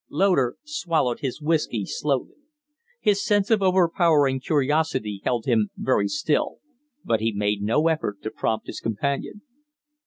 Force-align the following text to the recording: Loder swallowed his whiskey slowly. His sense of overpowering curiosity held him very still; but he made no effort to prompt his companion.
Loder 0.09 0.55
swallowed 0.63 1.19
his 1.19 1.43
whiskey 1.43 1.85
slowly. 1.85 2.33
His 2.99 3.23
sense 3.23 3.51
of 3.51 3.61
overpowering 3.61 4.39
curiosity 4.39 5.21
held 5.23 5.45
him 5.45 5.69
very 5.77 6.07
still; 6.07 6.57
but 7.05 7.19
he 7.21 7.31
made 7.31 7.61
no 7.61 7.87
effort 7.87 8.19
to 8.23 8.31
prompt 8.31 8.65
his 8.65 8.79
companion. 8.79 9.41